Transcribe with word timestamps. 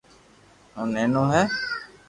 او 0.77 0.83
نينو 0.93 1.21
ھي 1.31 1.43